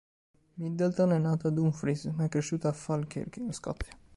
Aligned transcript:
Middleton 0.57 1.11
è 1.11 1.19
nato 1.19 1.45
a 1.45 1.51
Dumfries, 1.51 2.05
ma 2.05 2.23
è 2.23 2.27
cresciuto 2.27 2.67
a 2.67 2.73
Falkirk, 2.73 3.39
Scozia. 3.53 3.95